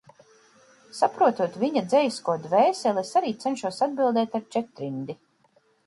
[0.99, 5.23] Saprotot viņa dzejisko dvēseli, es arī cenšos atbildēt ar četrrindi.